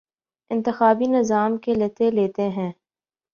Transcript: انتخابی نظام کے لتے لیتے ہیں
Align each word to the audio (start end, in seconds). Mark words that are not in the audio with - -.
انتخابی 0.51 1.05
نظام 1.09 1.57
کے 1.57 1.73
لتے 1.73 2.11
لیتے 2.11 2.49
ہیں 2.49 2.71